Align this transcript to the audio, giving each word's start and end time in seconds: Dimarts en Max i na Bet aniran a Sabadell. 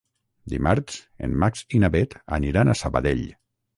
Dimarts 0.53 0.95
en 1.27 1.35
Max 1.43 1.61
i 1.77 1.81
na 1.85 1.91
Bet 1.97 2.17
aniran 2.39 2.73
a 2.73 2.77
Sabadell. 2.81 3.23